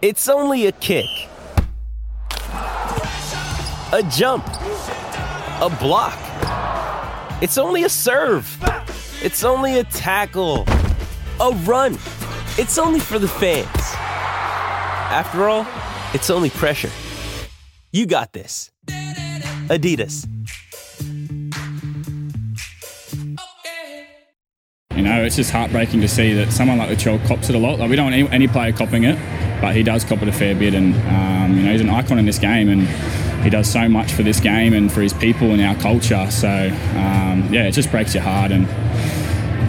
[0.00, 1.06] It's only a kick,
[2.52, 6.16] a jump, a block.
[7.42, 8.46] It's only a serve.
[9.24, 10.66] It's only a tackle,
[11.40, 11.94] a run.
[12.58, 13.66] It's only for the fans.
[15.10, 15.66] After all,
[16.14, 16.90] it's only pressure.
[17.90, 18.70] You got this.
[19.66, 20.28] Adidas.
[24.94, 27.58] You know, it's just heartbreaking to see that someone like the Latrell cops it a
[27.58, 27.80] lot.
[27.80, 29.18] Like we don't want any, any player copping it,
[29.60, 32.18] but he does cop it a fair bit, and um, you know he's an icon
[32.18, 32.86] in this game, and
[33.42, 36.30] he does so much for this game and for his people and our culture.
[36.30, 38.66] So um, yeah, it just breaks your heart, and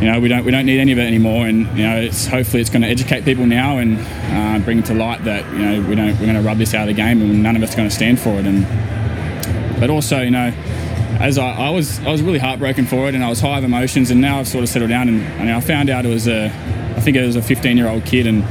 [0.02, 1.48] you know we don't we don't need any of it anymore.
[1.48, 4.94] And you know, it's hopefully it's going to educate people now and uh, bring to
[4.94, 7.22] light that you know we don't we're going to rub this out of the game,
[7.22, 8.46] and none of us are going to stand for it.
[8.46, 8.68] And
[9.80, 10.54] but also, you know
[11.20, 13.66] as I, I, was I was really heartbroken for it and I was high of
[13.66, 16.30] emotions and now I've sort of settled down and, and I found out it was
[16.30, 18.42] a I think it was a 15 year old kid and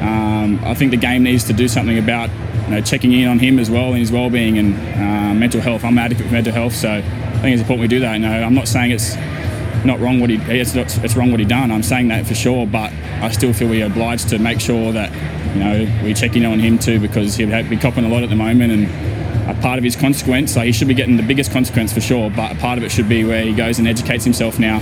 [0.00, 2.30] um, I think the game needs to do something about
[2.64, 5.84] you know, checking in on him as well and his well-being and uh, mental health.
[5.84, 7.02] I'm an advocate for mental health, so I
[7.40, 8.14] think it's important we do that.
[8.14, 9.16] You know, I'm not saying it's
[9.84, 11.70] not wrong what he it's not it's wrong what he done.
[11.70, 15.12] I'm saying that for sure, but I still feel we're obliged to make sure that
[15.54, 18.30] you know we check in on him too because he'd be copping a lot at
[18.30, 19.16] the moment and
[19.48, 20.56] a part of his consequence.
[20.56, 22.90] Like he should be getting the biggest consequence for sure, but a part of it
[22.90, 24.78] should be where he goes and educates himself now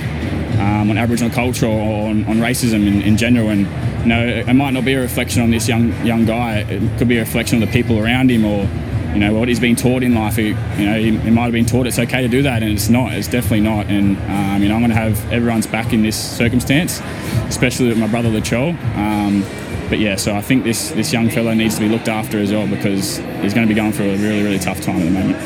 [0.59, 3.51] um, on Aboriginal culture or on, on racism in, in, general.
[3.51, 3.67] And
[4.05, 6.59] you know, it might not be a reflection on this young young guy.
[6.59, 8.69] It could be a reflection of the people around him or
[9.15, 10.37] you know what he's been taught in life.
[10.37, 12.71] He, you know, he, he, might have been taught it's okay to do that, and
[12.71, 13.15] it's not.
[13.15, 13.87] It's definitely not.
[13.87, 17.01] And um, you know, I'm going to have everyone's back in this circumstance,
[17.49, 18.77] especially with my brother Latrell.
[18.97, 19.43] Um,
[19.89, 22.53] but yeah, so I think this this young fellow needs to be looked after as
[22.53, 25.11] well because he's going to be going through a really really tough time at the
[25.11, 25.39] moment.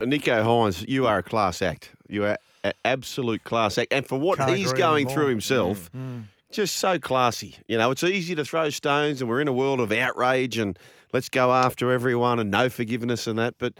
[0.00, 1.90] Nicho Hynes, you are a class act.
[2.08, 5.90] You are an absolute class act, and for what Can't he's going through himself.
[5.92, 6.22] Mm, mm.
[6.54, 7.56] Just so classy.
[7.66, 10.78] You know, it's easy to throw stones, and we're in a world of outrage and
[11.12, 13.54] let's go after everyone and no forgiveness and that.
[13.58, 13.74] But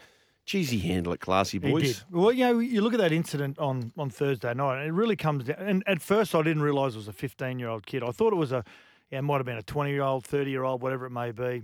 [0.44, 1.83] geez, he handled it classy, boys.
[1.83, 2.03] He did.
[2.11, 5.16] Well, you know, you look at that incident on, on Thursday night, and it really
[5.16, 5.56] comes down.
[5.60, 8.03] And at first, I didn't realise it was a 15 year old kid.
[8.03, 8.65] I thought it was a
[9.10, 11.31] yeah, it might have been a 20 year old, 30 year old, whatever it may
[11.31, 11.62] be.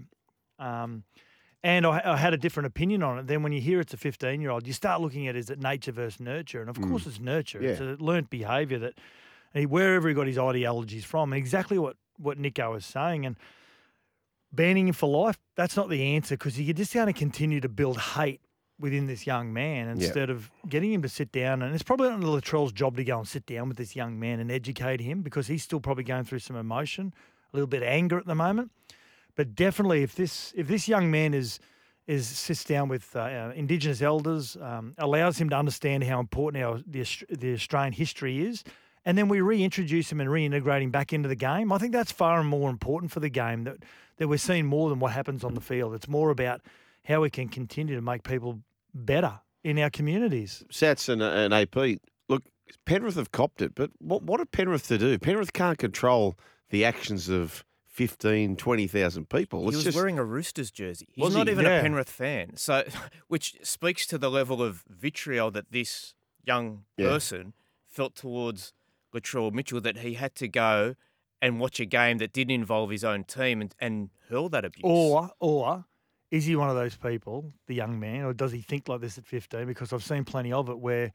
[0.58, 1.04] Um,
[1.62, 3.26] and I, I, had a different opinion on it.
[3.26, 5.58] Then when you hear it's a 15 year old, you start looking at is it
[5.58, 6.60] nature versus nurture?
[6.60, 6.88] And of mm.
[6.88, 7.60] course, it's nurture.
[7.60, 7.70] Yeah.
[7.70, 8.94] It's a learnt behaviour that
[9.54, 13.26] he, wherever he got his ideologies from, exactly what, what Nicho was saying.
[13.26, 13.36] And
[14.52, 17.68] banning him for life, that's not the answer because you're just going to continue to
[17.68, 18.40] build hate
[18.78, 20.34] within this young man instead yeah.
[20.34, 21.62] of getting him to sit down.
[21.62, 24.40] And it's probably not Latrell's job to go and sit down with this young man
[24.40, 27.12] and educate him because he's still probably going through some emotion,
[27.52, 28.70] a little bit of anger at the moment.
[29.36, 31.60] But definitely, if this if this young man is
[32.06, 36.64] is sits down with uh, uh Indigenous elders, um, allows him to understand how important
[36.64, 38.64] our the, the Australian history is,
[39.04, 41.72] and then we reintroduce him and reintegrate him back into the game.
[41.72, 43.78] I think that's far and more important for the game that
[44.18, 45.64] that we're seeing more than what happens on the mm.
[45.64, 45.94] field.
[45.94, 46.60] It's more about
[47.04, 48.60] how we can continue to make people
[48.94, 50.62] better in our communities.
[50.70, 52.44] Sats and, uh, and AP, look,
[52.84, 55.18] Penrith have copped it, but what, what are Penrith to do?
[55.18, 56.36] Penrith can't control
[56.68, 59.68] the actions of 15, 20,000 people.
[59.68, 59.96] It's he was just...
[59.96, 61.08] wearing a Roosters jersey.
[61.14, 61.52] He's not he?
[61.52, 61.78] even yeah.
[61.78, 62.56] a Penrith fan.
[62.56, 62.84] So,
[63.28, 67.52] which speaks to the level of vitriol that this young person yeah.
[67.86, 68.72] felt towards
[69.14, 70.94] Latrell Mitchell that he had to go
[71.42, 74.82] and watch a game that didn't involve his own team and, and hurl that abuse.
[74.84, 75.84] Or, or
[76.30, 79.18] is he one of those people, the young man, or does he think like this
[79.18, 79.66] at 15?
[79.66, 81.12] Because I've seen plenty of it where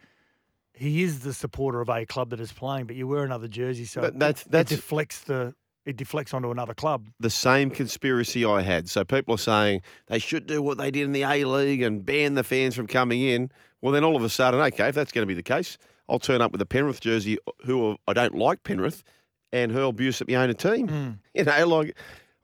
[0.74, 3.86] he is the supporter of a club that is playing, but you wear another jersey,
[3.86, 5.54] so but that's, that's, it deflects the
[5.86, 7.08] it deflects onto another club.
[7.20, 8.90] The same conspiracy I had.
[8.90, 12.04] So people are saying they should do what they did in the A League and
[12.04, 13.52] ban the fans from coming in.
[13.82, 15.78] Well, then all of a sudden, okay, if that's going to be the case,
[16.08, 19.04] I'll turn up with a Penrith jersey, who I don't like Penrith,
[19.52, 20.88] and hurl abuse at my own team.
[20.88, 21.18] Mm.
[21.34, 21.98] You know, like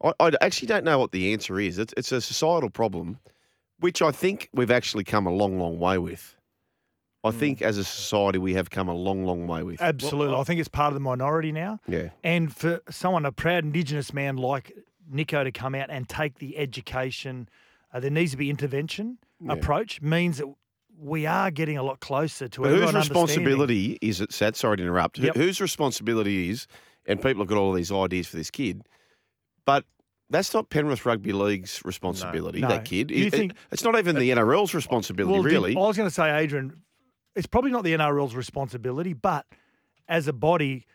[0.03, 1.77] I, I, actually don't know what the answer is.
[1.79, 3.19] It's, it's a societal problem,
[3.79, 6.35] which I think we've actually come a long, long way with.
[7.23, 7.35] I mm.
[7.35, 9.81] think as a society we have come a long, long way with.
[9.81, 10.33] Absolutely.
[10.33, 11.79] Well, I think it's part of the minority now.
[11.87, 12.09] Yeah.
[12.23, 14.75] And for someone, a proud Indigenous man like
[15.13, 17.47] Nicho to come out and take the education,
[17.93, 19.53] uh, there needs to be intervention yeah.
[19.53, 20.47] approach, means that
[21.01, 24.55] we are getting a lot closer to but Whose responsibility is it, Sat?
[24.55, 25.17] Sorry to interrupt.
[25.17, 25.35] Yep.
[25.35, 26.67] Whose responsibility is,
[27.05, 28.83] and people have got all these ideas for this kid,
[29.65, 29.83] but
[30.29, 32.67] that's not Penrith Rugby League's responsibility, no.
[32.67, 33.11] that kid.
[33.11, 35.75] It, think, it's not even the uh, NRL's responsibility, well, really.
[35.75, 36.81] I was going to say, Adrian,
[37.35, 39.45] it's probably not the NRL's responsibility, but
[40.07, 40.85] as a body,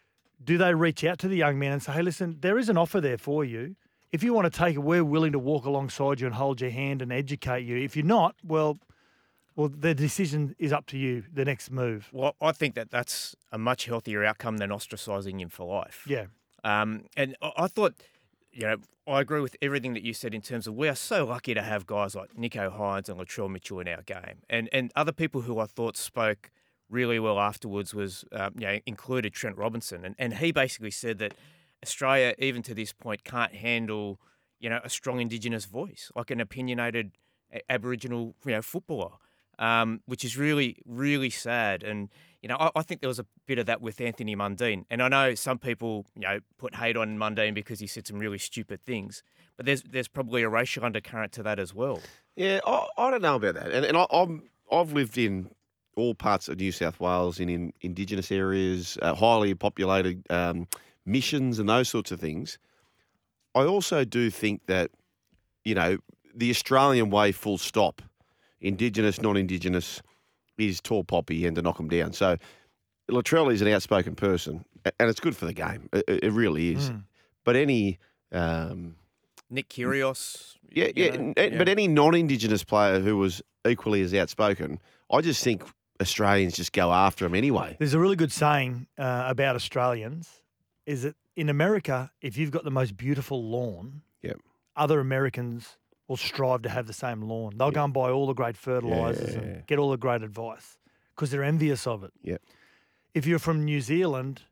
[0.43, 2.79] do they reach out to the young man and say, hey, listen, there is an
[2.79, 3.75] offer there for you.
[4.13, 6.71] If you want to take it, we're willing to walk alongside you and hold your
[6.71, 7.77] hand and educate you.
[7.77, 8.79] If you're not, well,
[9.57, 11.25] well, the decision is up to you.
[11.33, 12.09] The next move.
[12.13, 16.05] Well, I think that that's a much healthier outcome than ostracising him for life.
[16.07, 16.27] Yeah.
[16.63, 17.95] Um, and I thought
[18.57, 18.77] you know,
[19.07, 21.63] I agree with everything that you said in terms of we are so lucky to
[21.63, 25.43] have guys like Nicho Hynes and Latrell Mitchell in our game, and and other people
[25.43, 26.51] who I thought spoke
[26.89, 31.19] really well afterwards was um, you know included Trent Robinson, and and he basically said
[31.19, 31.35] that
[31.85, 34.19] Australia, even to this point, can't handle
[34.59, 37.13] you know a strong Indigenous voice, like an opinionated
[37.69, 39.13] Aboriginal you know footballer,
[39.59, 41.83] um, which is really really sad.
[41.83, 42.09] And
[42.43, 45.03] you know I, I, think there was a bit of that with Anthony Mundine, and
[45.03, 48.39] I know some people you know put hate on Mundine because he said some really
[48.39, 49.23] stupid things,
[49.57, 52.01] but there's there's probably a racial undercurrent to that as well.
[52.35, 55.51] Yeah, I, I don't know about that, and, and I, I'm I've lived in
[55.97, 60.69] all parts of New South Wales in, in Indigenous areas, uh, highly populated um,
[61.07, 62.59] missions, and those sorts of things.
[63.55, 64.91] I also do think that,
[65.65, 65.97] you know,
[66.35, 68.03] the Australian way, full stop,
[68.61, 70.03] Indigenous, non Indigenous,
[70.59, 72.13] is tall poppy and to knock them down.
[72.13, 72.37] So
[73.11, 74.65] Latrell is an outspoken person,
[74.99, 75.89] and it's good for the game.
[75.93, 76.91] It, it really is.
[76.91, 77.05] Mm.
[77.45, 77.99] But any.
[78.33, 78.97] Um,
[79.49, 80.55] Nick Kyrgios.
[80.73, 84.81] Yeah, yeah, yeah, But any non Indigenous player who was equally as outspoken,
[85.11, 85.63] I just think
[86.01, 87.77] Australians just go after them anyway.
[87.79, 90.43] There's a really good saying uh, about Australians
[90.85, 94.39] is that in America, if you've got the most beautiful lawn, yep.
[94.77, 95.77] other Americans
[96.09, 97.55] will strive to have the same lawn.
[97.57, 99.41] They'll go and buy all the great fertilizers yeah.
[99.41, 100.79] and get all the great advice
[101.15, 102.13] because they're envious of it.
[102.23, 102.43] Yep.
[103.15, 104.43] If you're from New Zealand,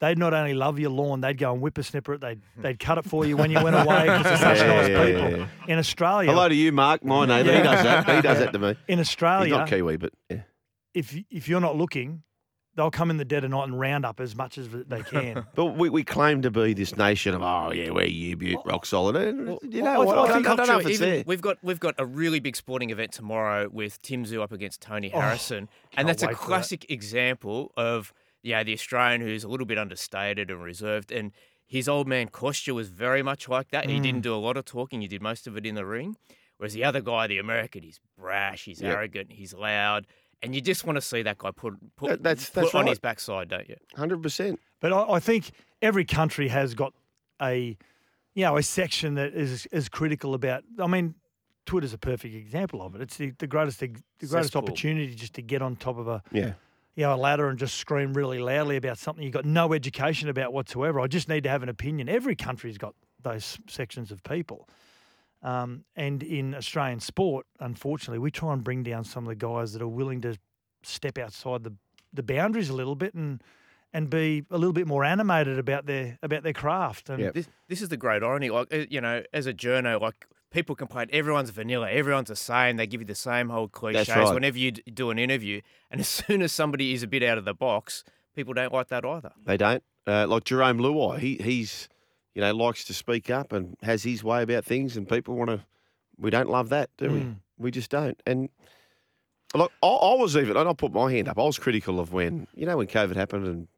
[0.00, 2.20] they'd not only love your lawn, they'd go and whippersnipper it.
[2.20, 4.86] They'd they'd cut it for you when you went away because they're such yeah, nice
[4.86, 5.38] people.
[5.38, 7.04] Yeah, in Australia, hello to you, Mark.
[7.04, 7.46] My name.
[7.46, 8.16] He does that.
[8.16, 8.76] He does that to me.
[8.88, 10.42] In Australia, he's not Kiwi, but yeah
[10.94, 12.22] if if you're not looking,
[12.76, 15.46] they'll come in the dead of night and round up as much as they can.
[15.54, 18.86] but we, we claim to be this nation of oh yeah we're you Butte rock
[18.86, 19.16] solid.
[19.16, 20.18] And, you know what?
[20.18, 21.24] I, I, don't, know if it's there.
[21.26, 24.80] We've got we've got a really big sporting event tomorrow with Tim Tszyu up against
[24.80, 26.92] Tony oh, Harrison, oh, and that's a classic that.
[26.92, 28.12] example of
[28.42, 31.32] yeah the Australian who's a little bit understated and reserved and.
[31.72, 33.84] His old man Kostya was very much like that.
[33.84, 33.90] Mm.
[33.90, 35.02] He didn't do a lot of talking.
[35.02, 36.16] He did most of it in the ring.
[36.60, 38.96] Whereas the other guy, the American, he's brash, he's yep.
[38.96, 40.08] arrogant, he's loud,
[40.42, 42.80] and you just want to see that guy put put, that, that's, that's put right.
[42.80, 43.76] on his backside, don't you?
[43.96, 44.60] Hundred percent.
[44.80, 45.50] But I, I, think
[45.82, 46.94] every country has got
[47.40, 47.76] a
[48.34, 50.64] you know a section that is is critical about.
[50.78, 51.14] I mean,
[51.66, 53.02] Twitter's a perfect example of it.
[53.02, 53.88] It's the, the greatest the,
[54.18, 54.62] the greatest Cesspool.
[54.62, 56.52] opportunity just to get on top of a yeah.
[56.96, 60.28] You know, a ladder and just scream really loudly about something you've got no education
[60.28, 61.00] about whatsoever.
[61.00, 62.08] I just need to have an opinion.
[62.08, 64.68] Every country's got those sections of people.
[65.42, 69.72] Um, and in Australian sport, unfortunately, we try and bring down some of the guys
[69.72, 70.36] that are willing to
[70.82, 71.74] step outside the,
[72.12, 73.42] the boundaries a little bit and
[73.92, 77.08] and be a little bit more animated about their about their craft.
[77.08, 77.34] And yep.
[77.34, 78.50] this this is the great irony.
[78.50, 82.76] Like uh, you know, as a journo, like people complain, everyone's vanilla, everyone's the same.
[82.76, 84.34] They give you the same old cliches right.
[84.34, 85.60] whenever you do an interview.
[85.90, 88.04] And as soon as somebody is a bit out of the box,
[88.34, 89.32] people don't like that either.
[89.44, 89.82] They don't.
[90.06, 91.88] Uh, like Jarome Luai, he he's
[92.40, 95.50] you know, likes to speak up and has his way about things, and people want
[95.50, 95.60] to.
[96.16, 97.12] We don't love that, do mm.
[97.12, 97.36] we?
[97.58, 98.18] We just don't.
[98.24, 98.48] And
[99.54, 101.38] look, I, I was even, and I'll put my hand up.
[101.38, 103.68] I was critical of when you know when COVID happened and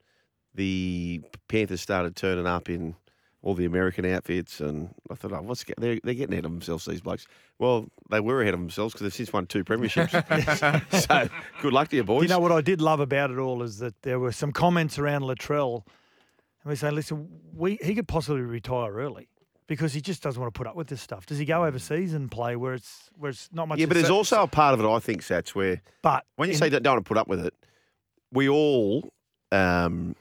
[0.54, 2.94] the Panthers started turning up in
[3.42, 6.84] all the American outfits, and I thought, oh, what's they're, they're getting ahead of themselves,
[6.84, 7.26] these blokes.
[7.58, 10.12] Well, they were ahead of themselves because they've since won two premierships.
[11.08, 11.28] so
[11.60, 12.22] good luck to you, boys.
[12.22, 15.00] You know what I did love about it all is that there were some comments
[15.00, 15.82] around Latrell
[16.62, 19.28] and we say, listen, we he could possibly retire early
[19.66, 21.26] because he just doesn't want to put up with this stuff.
[21.26, 23.78] Does he go overseas and play where it's where it's not much?
[23.78, 26.54] Yeah, but there's also a part of it I think, that's where but when you
[26.54, 27.54] in, say that don't want to put up with it,
[28.32, 29.12] we all
[29.50, 30.14] um,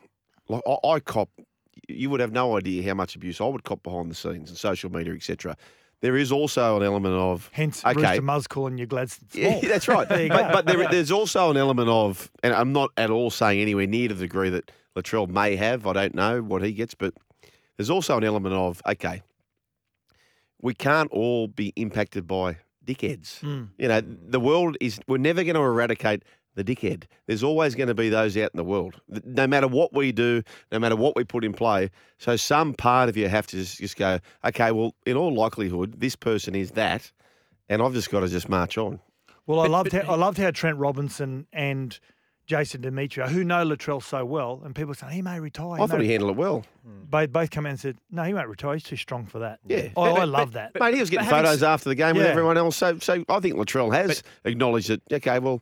[0.48, 1.30] like I, I cop.
[1.88, 4.58] You would have no idea how much abuse I would cop behind the scenes and
[4.58, 5.58] social media, etc.
[6.02, 9.30] There is also an element of hence okay, Rooster Muzz calling you Gladstone.
[9.34, 10.08] Yeah, that's right.
[10.08, 13.86] but, but there, there's also an element of, and I'm not at all saying anywhere
[13.86, 15.88] near to the degree that Latrell may have.
[15.88, 17.14] I don't know what he gets, but
[17.78, 19.22] there's also an element of okay,
[20.62, 23.40] we can't all be impacted by dickheads.
[23.42, 23.70] Mm.
[23.78, 26.24] You know, the world is we're never going to eradicate
[26.56, 27.06] the dickhead.
[27.28, 30.44] There's always going to be those out in the world, no matter what we do,
[30.72, 31.90] no matter what we put in play.
[32.18, 36.00] So some part of you have to just, just go, okay, well, in all likelihood,
[36.00, 37.10] this person is that,
[37.70, 39.00] and I've just got to just march on.
[39.48, 41.98] Well, I loved how, I loved how Trent Robinson and
[42.48, 45.78] Jason Demetriou, who know Latrell so well, and people saying he may retire.
[45.78, 46.66] He I thought he handled it well.
[46.86, 47.06] Hmm.
[47.06, 48.74] Both both come in and said, "No, he won't retire.
[48.74, 50.78] He's too strong for that." Yeah, I, I love that.
[50.80, 52.24] Mate, he was getting photos after the game yeah.
[52.24, 52.78] with everyone else.
[52.78, 55.02] So, so I think Latrell has but, acknowledged that.
[55.12, 55.62] Okay, well.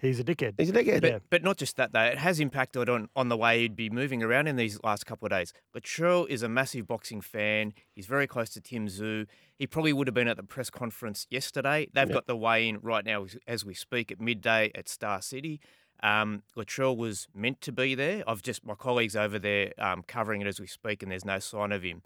[0.00, 0.54] He's a dickhead.
[0.58, 1.02] He's a dickhead.
[1.02, 2.00] But, but, not just that, though.
[2.00, 5.26] It has impacted on, on the way he'd be moving around in these last couple
[5.26, 5.52] of days.
[5.76, 7.74] Latrell is a massive boxing fan.
[7.92, 9.26] He's very close to Tim Tszyu.
[9.58, 11.86] He probably would have been at the press conference yesterday.
[11.92, 12.14] They've yep.
[12.14, 15.60] got the weigh in right now as we speak at midday at Star City.
[16.02, 18.22] Um, Latrell was meant to be there.
[18.26, 21.38] I've just my colleagues over there um, covering it as we speak, and there's no
[21.38, 22.02] sign of him.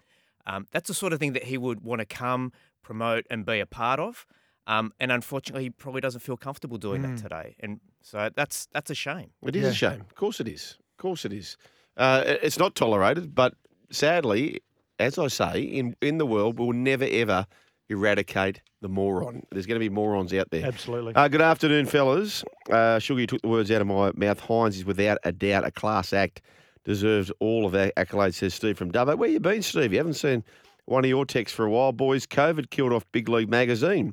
[0.46, 3.60] Um, that's the sort of thing that he would want to come, promote, and be
[3.60, 4.26] a part of.
[4.66, 7.16] Um, and unfortunately, he probably doesn't feel comfortable doing mm.
[7.16, 7.56] that today.
[7.60, 9.30] And so that's that's a shame.
[9.42, 9.70] It is yeah.
[9.70, 10.00] a shame.
[10.00, 10.78] Of course it is.
[10.92, 11.56] Of course it is.
[11.96, 13.54] Uh, it's not tolerated, but
[13.90, 14.60] sadly,
[14.98, 17.46] as I say, in in the world, we'll never ever
[17.88, 19.43] eradicate the moron.
[19.50, 20.64] There's going to be morons out there.
[20.64, 21.14] Absolutely.
[21.14, 22.45] Uh, good afternoon, fellas.
[22.71, 24.41] Uh, Sugar, you took the words out of my mouth.
[24.41, 26.43] Hynes is without a doubt a class act.
[26.85, 29.17] Deserves all of the accolades, says Steve from Dubbo.
[29.17, 29.93] Where you been, Steve?
[29.93, 30.45] You haven't seen
[30.85, 31.93] one of your texts for a while.
[31.93, 34.12] Boys, COVID killed off Big League magazine,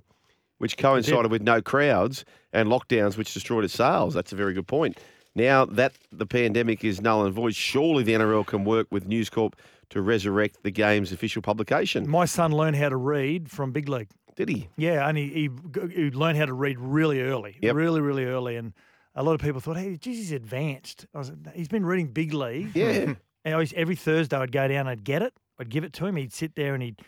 [0.59, 2.23] which coincided with no crowds
[2.53, 4.13] and lockdowns, which destroyed its sales.
[4.13, 4.99] That's a very good point.
[5.35, 9.29] Now that the pandemic is null and void, surely the NRL can work with News
[9.29, 9.55] Corp
[9.89, 12.09] to resurrect the game's official publication.
[12.09, 14.09] My son learned how to read from Big League.
[14.35, 14.69] Did he?
[14.77, 17.75] Yeah, and he, he, he learned how to read really early, yep.
[17.75, 18.55] really, really early.
[18.55, 18.73] And
[19.15, 21.05] a lot of people thought, hey, geez, he's advanced.
[21.13, 22.71] I was, he's been reading Big League.
[22.73, 23.05] Yeah.
[23.05, 23.11] Hmm.
[23.43, 26.15] And was, every Thursday I'd go down, I'd get it, I'd give it to him.
[26.15, 27.01] He'd sit there and he'd,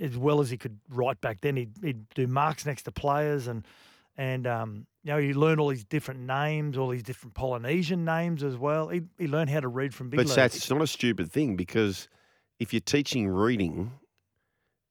[0.00, 3.46] as well as he could write back then, he'd, he'd do marks next to players
[3.46, 3.64] and
[4.16, 8.42] and um, you know he learned all these different names, all these different Polynesian names
[8.42, 8.88] as well.
[8.88, 11.56] He, he learned how to read from Big But that's it's not a stupid thing
[11.56, 12.08] because
[12.58, 13.92] if you're teaching reading,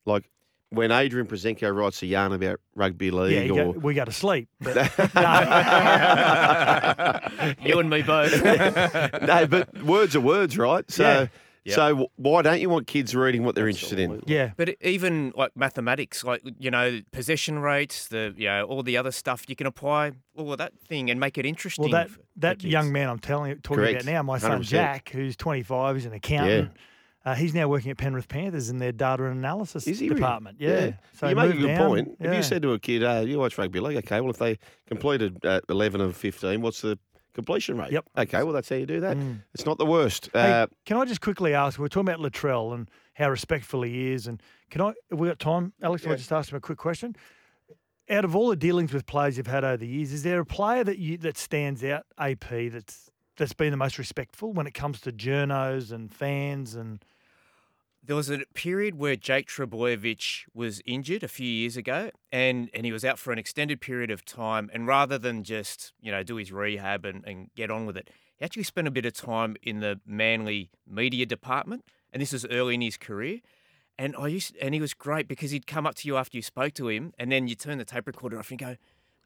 [0.06, 0.30] like
[0.70, 4.12] when Adrian Proszenko writes a yarn about rugby league, yeah, or go, we go to
[4.12, 4.48] sleep.
[4.60, 4.76] But,
[7.64, 8.44] you and me both.
[9.22, 10.90] no, but words are words, right?
[10.90, 11.04] So.
[11.04, 11.28] Yeah.
[11.64, 11.76] Yep.
[11.76, 14.04] So why don't you want kids reading what they're Absolutely.
[14.04, 14.34] interested in?
[14.34, 18.98] Yeah, but even like mathematics, like you know possession rates, the you know all the
[18.98, 21.84] other stuff, you can apply all of that thing and make it interesting.
[21.84, 24.02] Well, that that young man I'm telling talking Correct.
[24.02, 24.64] about now, my son 100%.
[24.64, 26.72] Jack, who's 25, he's an accountant.
[26.74, 26.82] Yeah.
[27.24, 30.58] Uh, he's now working at Penrith Panthers in their data and analysis department.
[30.60, 30.74] Really?
[30.74, 30.86] Yeah.
[30.86, 30.94] yeah.
[31.14, 31.88] So you make a good down.
[31.88, 32.18] point.
[32.20, 32.32] Yeah.
[32.32, 34.58] If you said to a kid, uh, you watch rugby league, okay, well, if they
[34.88, 36.98] completed uh, 11 of 15, what's the
[37.34, 37.92] completion rate?
[37.92, 38.06] Yep.
[38.18, 39.18] Okay, well, that's how you do that.
[39.18, 39.44] Mm.
[39.54, 40.30] It's not the worst.
[40.34, 44.12] Hey, uh, can I just quickly ask, we're talking about Latrell and how respectful he
[44.12, 44.28] is.
[44.28, 45.74] And can I, have we got time?
[45.82, 46.12] Alex, yeah.
[46.12, 47.16] I just ask him a quick question?
[48.10, 50.46] Out of all the dealings with players you've had over the years, is there a
[50.46, 54.74] player that you that stands out, AP, that's that's been the most respectful when it
[54.74, 57.04] comes to journos and fans and–
[58.04, 62.86] there was a period where Jake Trbojevic was injured a few years ago, and, and
[62.86, 64.70] he was out for an extended period of time.
[64.74, 68.10] And rather than just you know do his rehab and, and get on with it,
[68.38, 71.86] he actually spent a bit of time in the Manly media department.
[72.12, 73.40] And this was early in his career.
[73.98, 76.42] And I used and he was great because he'd come up to you after you
[76.42, 78.78] spoke to him, and then you turn the tape recorder off and go,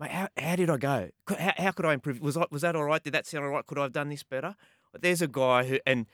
[0.01, 1.10] "Mate, how, how did I go?
[1.29, 2.20] How, how could I improve?
[2.20, 3.01] Was I, was that all right?
[3.01, 3.65] Did that sound all right?
[3.65, 4.55] Could I have done this better?"
[4.91, 6.08] But there's a guy who and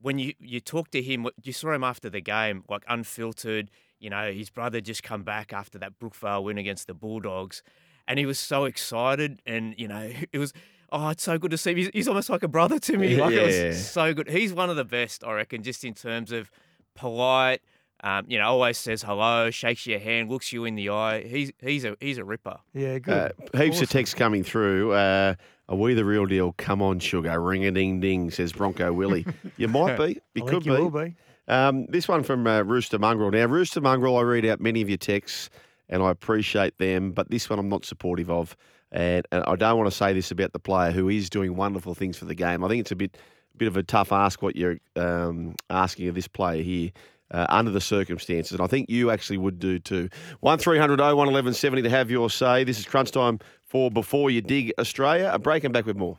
[0.00, 3.70] when you, you talk to him, you saw him after the game, like unfiltered.
[3.98, 7.62] You know, his brother just come back after that Brookvale win against the Bulldogs,
[8.08, 9.42] and he was so excited.
[9.46, 10.52] And you know, it was
[10.92, 11.76] oh, it's so good to see him.
[11.76, 13.16] He's, he's almost like a brother to me.
[13.20, 13.42] Like yeah.
[13.42, 14.28] it was so good.
[14.28, 16.50] He's one of the best, I reckon, just in terms of
[16.94, 17.60] polite.
[18.02, 21.22] Um, you know, always says hello, shakes your hand, looks you in the eye.
[21.22, 22.56] He's he's a he's a ripper.
[22.72, 23.32] Yeah, good.
[23.52, 23.82] Uh, heaps awesome.
[23.82, 24.92] of texts coming through.
[24.92, 25.34] Uh,
[25.70, 26.52] are we the real deal?
[26.58, 27.40] Come on, sugar.
[27.40, 29.24] Ring a ding ding, says Bronco Willie.
[29.56, 30.20] You might be.
[30.34, 30.70] You could be.
[30.70, 31.14] You will be.
[31.46, 33.30] Um, this one from uh, Rooster Mongrel.
[33.30, 35.50] Now, Rooster Mongrel, I read out many of your texts
[35.88, 38.56] and I appreciate them, but this one I'm not supportive of.
[38.92, 41.94] And, and I don't want to say this about the player who is doing wonderful
[41.94, 42.64] things for the game.
[42.64, 43.16] I think it's a bit,
[43.56, 46.90] bit of a tough ask what you're um, asking of this player here.
[47.32, 48.50] Uh, under the circumstances.
[48.50, 50.08] And I think you actually would do too.
[50.40, 52.64] 1300 01 1170 to have your say.
[52.64, 53.38] This is crunch time
[53.70, 55.30] for Before You Dig Australia.
[55.32, 56.18] A break and back with more.